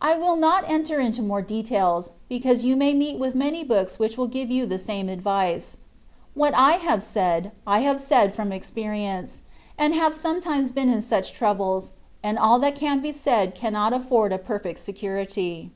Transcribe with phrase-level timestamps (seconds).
[0.00, 4.18] I will not enter into more details, because you may meet with many books which
[4.18, 5.76] will give you the same advice:
[6.34, 9.42] what I have said, I have said from experience,
[9.78, 11.92] and have sometimes been in such troubles,
[12.24, 15.70] and all that can be said cannot afford a perfect security.